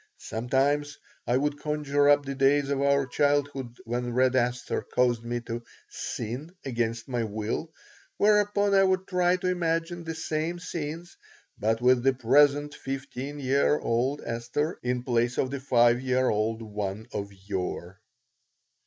Sometimes 0.17 0.97
I 1.27 1.37
would 1.37 1.59
conjure 1.59 2.09
up 2.09 2.25
the 2.25 2.33
days 2.33 2.71
of 2.71 2.81
our 2.81 3.05
childhood 3.05 3.77
when 3.85 4.13
Red 4.13 4.35
Esther 4.35 4.81
caused 4.81 5.23
me 5.23 5.41
to 5.41 5.61
"sin" 5.91 6.55
against 6.65 7.07
my 7.07 7.23
will, 7.23 7.71
whereupon 8.17 8.73
I 8.73 8.83
would 8.83 9.05
try 9.05 9.35
to 9.35 9.47
imagine 9.47 10.03
the 10.03 10.15
same 10.15 10.57
scenes, 10.57 11.15
but 11.59 11.81
with 11.81 12.01
the 12.01 12.13
present 12.15 12.73
fifteen 12.73 13.37
year 13.39 13.77
old 13.77 14.21
Esther 14.25 14.79
in 14.81 15.03
place 15.03 15.37
of 15.37 15.51
the 15.51 15.59
five 15.59 16.01
year 16.01 16.29
old 16.29 16.63
one 16.63 17.05
of 17.13 17.31
yore. 17.31 18.01